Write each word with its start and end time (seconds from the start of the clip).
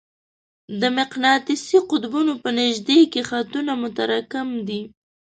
د 0.81 0.83
مقناطیسي 0.97 1.77
قطبونو 1.89 2.33
په 2.43 2.49
نژدې 2.59 2.99
کې 3.11 3.21
خطونه 3.29 3.71
متراکم 3.81 4.47
دي. 4.67 4.81